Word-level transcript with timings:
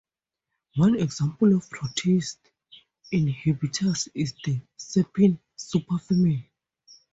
One 0.77 0.99
example 0.99 1.53
of 1.55 1.69
protease 1.69 2.37
inhibitors 3.13 4.07
is 4.15 4.33
the 4.43 4.59
serpin 4.75 5.37
superfamily. 5.55 6.49